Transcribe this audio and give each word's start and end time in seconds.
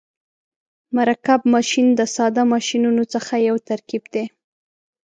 مرکب 0.95 1.39
ماشین 1.53 1.87
د 1.99 2.01
ساده 2.15 2.43
ماشینونو 2.53 3.03
څخه 3.13 3.33
یو 3.49 3.55
ترکیب 3.69 4.03
دی. 4.13 4.25